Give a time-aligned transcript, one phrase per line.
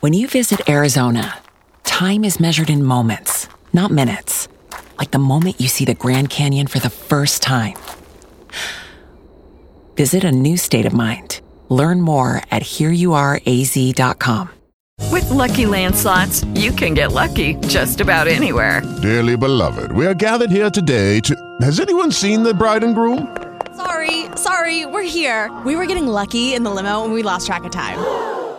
[0.00, 1.38] When you visit Arizona,
[1.82, 4.46] time is measured in moments, not minutes.
[4.96, 7.74] Like the moment you see the Grand Canyon for the first time.
[9.96, 11.40] Visit a new state of mind.
[11.68, 14.50] Learn more at hereyouareaz.com.
[15.10, 18.82] With Lucky Land slots, you can get lucky just about anywhere.
[19.02, 21.34] Dearly beloved, we are gathered here today to.
[21.60, 23.36] Has anyone seen the bride and groom?
[23.76, 25.50] Sorry, sorry, we're here.
[25.66, 28.37] We were getting lucky in the limo and we lost track of time.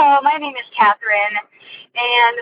[0.00, 1.36] Hello, my name is Catherine,
[1.92, 2.36] and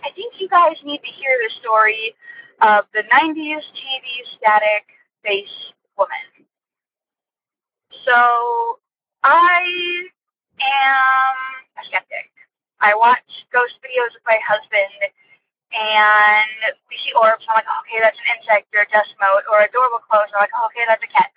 [0.00, 2.16] I think you guys need to hear the story
[2.64, 4.88] of the 90s TV static
[5.20, 5.52] face
[6.00, 6.48] woman.
[8.08, 8.80] So,
[9.20, 9.60] I
[10.64, 11.36] am
[11.76, 12.32] a skeptic.
[12.80, 13.20] I watch
[13.52, 15.12] ghost videos with my husband,
[15.76, 19.44] and we see orbs, and I'm like, okay, that's an insect or a dust mote,
[19.52, 21.36] or a door will close, and I'm like, okay, that's a cat.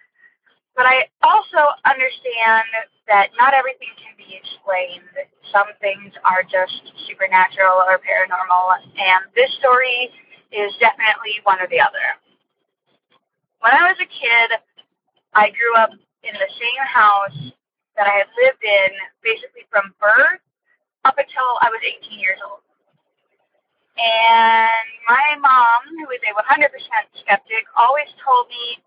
[0.76, 2.68] But I also understand
[3.08, 5.12] that not everything can be explained.
[5.52, 10.10] Some things are just supernatural or paranormal, and this story
[10.52, 12.16] is definitely one or the other.
[13.60, 14.58] When I was a kid,
[15.34, 15.92] I grew up
[16.24, 17.40] in the same house
[17.96, 18.92] that I had lived in
[19.24, 20.42] basically from birth
[21.04, 22.64] up until I was 18 years old.
[24.00, 26.72] And my mom, who is a 100%
[27.22, 28.80] skeptic, always told me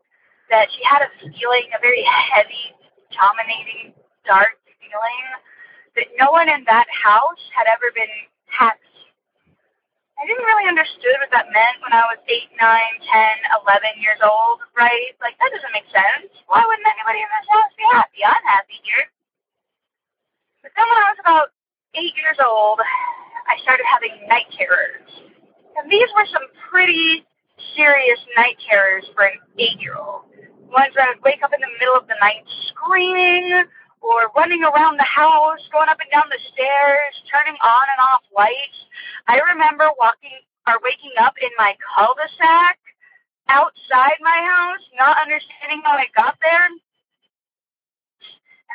[0.50, 2.74] that she had a feeling, a very heavy,
[3.12, 3.94] dominating,
[4.26, 5.24] dark feeling
[5.96, 8.10] that no one in that house had ever been
[8.50, 8.80] happy.
[10.14, 14.22] I didn't really understand what that meant when I was 8, 9, 10, 11 years
[14.22, 15.10] old, right?
[15.18, 16.30] Like, that doesn't make sense.
[16.46, 18.22] Why wouldn't anybody in this house be happy?
[18.22, 19.10] I'm happy here.
[20.62, 21.50] But then when I was about
[21.98, 22.78] 8 years old,
[23.50, 25.10] I started having night terrors.
[25.76, 27.26] And these were some pretty
[27.74, 30.23] serious night terrors for an 8-year-old.
[30.23, 30.23] Ones where
[30.76, 33.64] I would uh, wake up in the middle of the night screaming,
[34.04, 38.22] or running around the house, going up and down the stairs, turning on and off
[38.36, 38.78] lights.
[39.26, 40.36] I remember walking
[40.68, 42.76] or waking up in my cul-de-sac
[43.48, 46.64] outside my house, not understanding how I got there.
[46.68, 46.80] And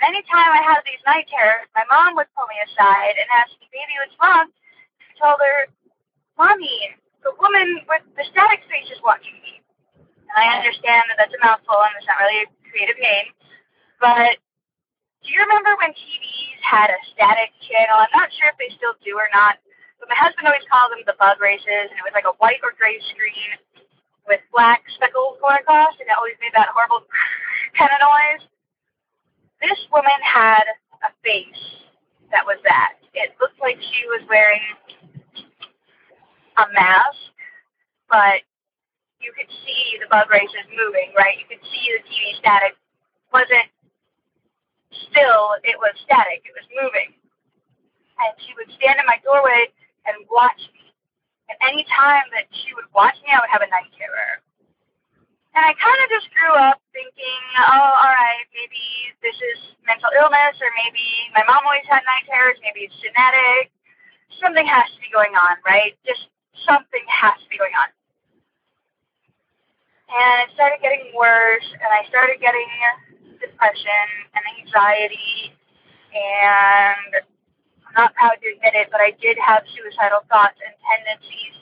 [0.02, 3.70] anytime I had these night terrors, my mom would pull me aside and ask me,
[3.70, 4.50] baby, what's wrong?
[4.50, 5.70] I told her,
[6.38, 9.59] Mommy, the woman with the static face is watching me.
[10.36, 13.34] I understand that that's a mouthful and it's not really a creative name,
[14.00, 14.38] but
[15.24, 18.00] do you remember when TVs had a static channel?
[18.00, 19.60] I'm not sure if they still do or not,
[20.00, 22.64] but my husband always called them the bug races, and it was like a white
[22.64, 23.52] or gray screen
[24.28, 27.04] with black speckles going across, and it always made that horrible
[27.78, 28.44] kind of noise.
[29.60, 30.64] This woman had
[31.04, 31.64] a face
[32.32, 32.96] that was that.
[33.14, 34.64] It looked like she was wearing
[36.56, 37.20] a mask,
[38.08, 38.48] but
[39.20, 41.36] you could see the bug races moving, right?
[41.40, 42.76] You could see the TV static
[43.32, 43.70] wasn't
[45.08, 46.42] still, it was static.
[46.48, 47.14] It was moving.
[48.20, 49.72] And she would stand in my doorway
[50.08, 50.92] and watch me.
[51.48, 54.44] And any time that she would watch me, I would have a night terror.
[55.58, 58.86] And I kind of just grew up thinking, oh, all right, maybe
[59.26, 61.04] this is mental illness, or maybe
[61.34, 63.74] my mom always had night terrors, maybe it's genetic.
[64.38, 65.98] Something has to be going on, right?
[66.06, 66.30] Just
[66.64, 67.90] something has to be going on.
[70.10, 72.66] And it started getting worse, and I started getting
[73.38, 75.54] depression and anxiety,
[76.10, 77.22] and
[77.86, 81.56] I'm not proud to admit it, but I did have suicidal thoughts and tendencies.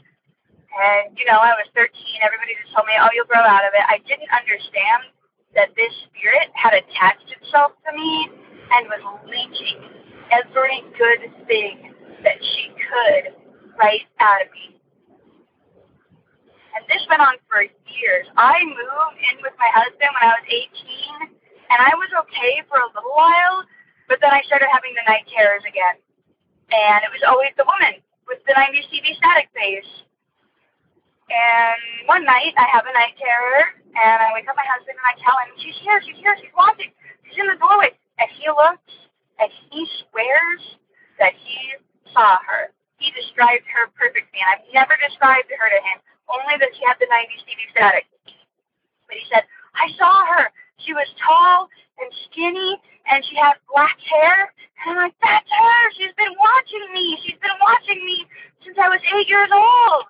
[0.72, 1.92] And, you know, I was 13.
[2.24, 3.84] Everybody just told me, oh, you'll grow out of it.
[3.84, 5.12] I didn't understand
[5.56, 8.32] that this spirit had attached itself to me
[8.72, 9.80] and was leeching
[10.32, 13.36] every good thing that she could
[13.80, 14.78] right out of me.
[16.76, 18.28] And this went on for years.
[18.36, 21.38] I moved in with my husband when I was 18
[21.72, 23.64] and I was okay for a little while,
[24.08, 26.00] but then I started having the night terrors again.
[26.72, 29.88] And it was always the woman with the 90s TV static face.
[31.28, 35.08] And one night I have a night terror, and I wake up my husband and
[35.08, 36.92] I tell him, she's here, she's here, she's watching,
[37.28, 37.92] she's in the doorway.
[38.20, 38.92] And he looks
[39.40, 40.64] and he swears
[41.20, 41.60] that he
[42.14, 42.72] saw her.
[42.98, 45.98] He described her perfectly, and I've never described her to him,
[46.32, 48.06] only that she had the 90s TV static.
[49.08, 49.44] But he said,
[49.76, 50.52] I saw her.
[50.84, 51.70] She was tall
[52.00, 52.78] and skinny,
[53.10, 54.54] and she had black hair.
[54.86, 55.82] And I'm like, that's her.
[55.98, 57.18] She's been watching me.
[57.26, 58.28] She's been watching me
[58.64, 60.06] since I was eight years old.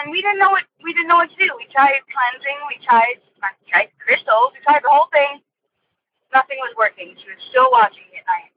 [0.00, 1.52] And we didn't know what we didn't know what to do.
[1.56, 2.58] We tried cleansing.
[2.68, 4.56] We tried we tried crystals.
[4.56, 5.44] We tried the whole thing.
[6.32, 7.14] Nothing was working.
[7.20, 8.50] She was still watching me at night.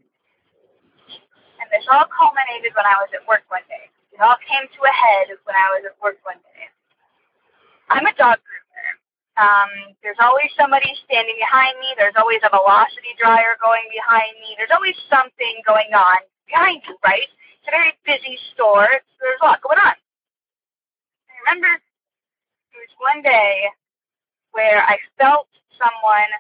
[1.60, 3.92] And this all culminated when I was at work one day.
[4.18, 6.66] It all came to a head when I was at work one day.
[7.86, 8.90] I'm a dog groomer.
[9.38, 11.94] Um, there's always somebody standing behind me.
[11.94, 14.58] There's always a velocity dryer going behind me.
[14.58, 17.30] There's always something going on behind you, right?
[17.30, 18.90] It's a very busy store.
[19.22, 19.94] There's a lot going on.
[19.94, 21.70] I remember
[22.74, 23.70] there was one day
[24.58, 25.46] where I felt
[25.78, 26.34] someone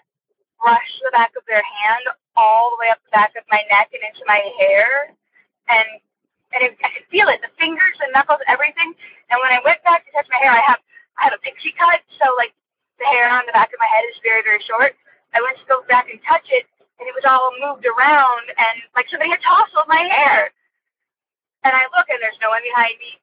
[0.58, 3.94] brush the back of their hand all the way up the back of my neck
[3.94, 5.14] and into my hair,
[5.70, 6.02] and
[6.58, 8.98] and it, I could feel it, the fingers, the knuckles, everything.
[9.30, 10.82] And when I went back to touch my hair, I have
[11.22, 12.54] I have a pixie cut, so like
[12.98, 14.98] the hair on the back of my head is very very short.
[15.38, 16.66] I went to go back and touch it,
[16.98, 20.50] and it was all moved around, and like somebody had tousled my hair.
[21.62, 23.22] And I look, and there's no one behind me,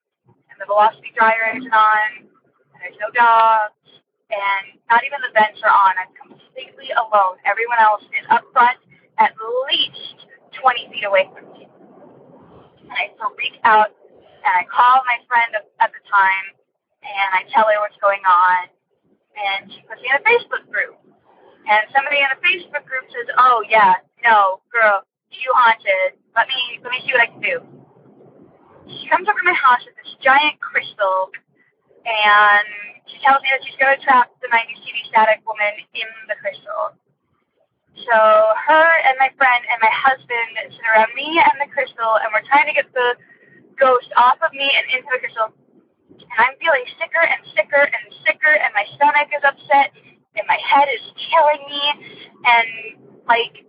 [0.50, 3.78] and the velocity dryer isn't on, and there's no dogs,
[4.30, 5.98] and not even the vents are on.
[5.98, 7.42] I'm completely alone.
[7.46, 8.78] Everyone else is up front,
[9.18, 9.34] at
[9.70, 10.28] least
[10.60, 11.66] 20 feet away from me.
[12.94, 13.90] And I freak out,
[14.46, 16.46] and I call my friend at the time,
[17.02, 18.70] and I tell her what's going on,
[19.34, 20.94] and she puts me in a Facebook group.
[21.66, 25.02] And somebody in the Facebook group says, "Oh yeah, no, girl,
[25.34, 26.14] you haunted.
[26.36, 27.56] Let me let me see what I can do."
[28.86, 31.32] She comes over to my house with this giant crystal,
[32.06, 32.68] and
[33.10, 36.94] she tells me that she's to trap the 90s TV static woman in the crystal.
[37.94, 42.28] So her and my friend and my husband sit around me and the crystal, and
[42.34, 43.14] we're trying to get the
[43.78, 45.54] ghost off of me and into the crystal.
[46.18, 49.94] And I'm feeling sicker and sicker and sicker, and my stomach is upset,
[50.34, 51.82] and my head is killing me,
[52.42, 52.68] and
[53.30, 53.62] like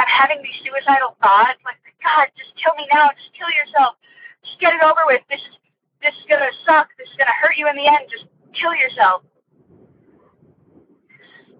[0.00, 4.00] I'm having these suicidal thoughts, like God, just kill me now, just kill yourself,
[4.44, 5.20] just get it over with.
[5.28, 5.54] This is
[6.00, 6.88] this is gonna suck.
[6.96, 8.08] This is gonna hurt you in the end.
[8.08, 8.24] Just
[8.56, 9.22] kill yourself.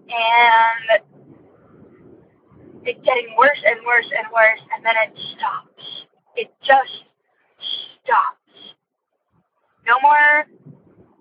[0.09, 1.05] And
[2.83, 5.85] it's getting worse and worse and worse, and then it stops.
[6.35, 7.05] It just
[8.01, 8.41] stops.
[9.85, 10.45] No more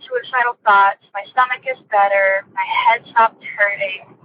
[0.00, 1.04] suicidal thoughts.
[1.12, 2.44] My stomach is better.
[2.52, 4.16] My head stopped hurting.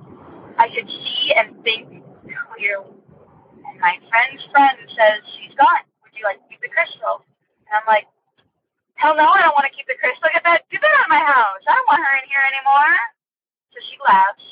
[0.57, 2.95] I could see and think clearly.
[3.67, 5.83] And my friend's friend says, She's gone.
[6.03, 7.23] Would you like to keep the crystal?
[7.67, 8.07] And I'm like,
[8.95, 10.31] Hell no, I don't want to keep the crystal.
[10.31, 11.63] Get that, get that out of my house.
[11.67, 12.95] I don't want her in here anymore.
[13.75, 14.47] So she laughs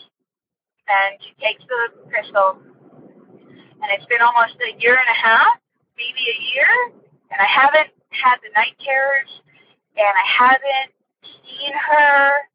[0.91, 1.81] and she takes the
[2.12, 2.59] crystal.
[3.83, 5.59] And it's been almost a year and a half,
[6.00, 6.71] maybe a year,
[7.35, 9.27] and I haven't had the night terrors,
[10.00, 10.95] and I haven't
[11.44, 12.47] seen her,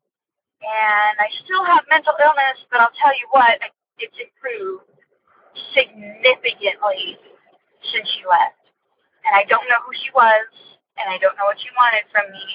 [0.65, 3.61] and I still have mental illness, but I'll tell you what,
[4.01, 4.89] it's improved
[5.77, 7.21] significantly
[7.93, 8.57] since she left.
[9.29, 10.49] And I don't know who she was,
[10.97, 12.47] and I don't know what she wanted from me,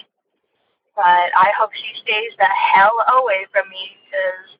[0.98, 4.58] but I hope she stays the hell away from me because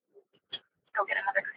[0.94, 1.53] go get another.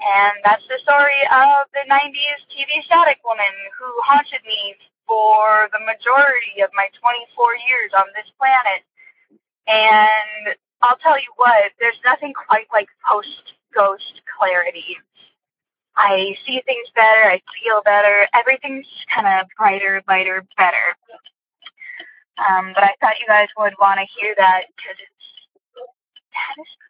[0.00, 4.76] And that's the story of the 90s TV static woman who haunted me
[5.06, 8.80] for the majority of my 24 years on this planet.
[9.68, 14.96] And I'll tell you what, there's nothing quite like post ghost clarity.
[15.96, 20.96] I see things better, I feel better, everything's kind of brighter, lighter, better.
[22.40, 25.28] Um, but I thought you guys would want to hear that because it's
[26.32, 26.89] that is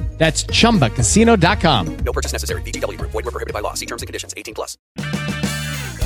[0.21, 1.97] That's chumbacasino.com.
[2.05, 2.61] No purchase necessary.
[2.61, 3.09] VGW Group.
[3.09, 3.73] Void were prohibited by law.
[3.73, 4.35] See terms and conditions.
[4.37, 4.77] 18 plus.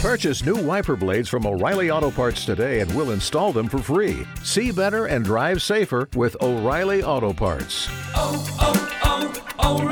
[0.02, 4.26] Purchase new wiper blades from O'Reilly Auto Parts today and we'll install them for free.
[4.42, 7.90] See better and drive safer with O'Reilly Auto Parts.
[8.16, 9.84] Oh, oh, oh,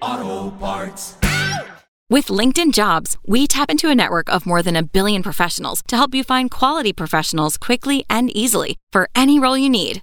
[0.00, 1.16] O'Reilly Auto Parts.
[2.08, 5.96] With LinkedIn Jobs, we tap into a network of more than a billion professionals to
[5.96, 10.02] help you find quality professionals quickly and easily for any role you need.